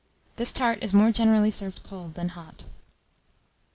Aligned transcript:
This 0.37 0.51
tart 0.51 0.79
is 0.81 0.95
more 0.95 1.11
generally 1.11 1.51
served 1.51 1.83
cold 1.83 2.15
than 2.15 2.29
hot. 2.29 2.65